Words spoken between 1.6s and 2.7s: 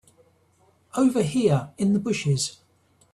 in the bushes.